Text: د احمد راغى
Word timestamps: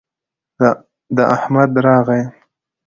د 1.15 1.19
احمد 1.35 1.71
راغى 1.85 2.21